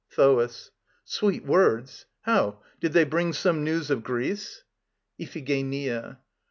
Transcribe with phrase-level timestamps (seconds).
[0.09, 0.71] THOAS.
[1.05, 2.07] Sweet words?
[2.21, 4.63] How, did they bring some news of Greece?
[5.19, 6.17] IPHIGENIA.